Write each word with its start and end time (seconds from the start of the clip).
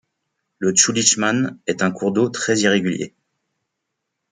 Le 0.57 0.71
Tchoulychman 0.71 1.59
est 1.67 1.83
un 1.83 1.91
cours 1.91 2.11
d'eau 2.11 2.27
très 2.29 2.57
irrégulier. 2.61 3.13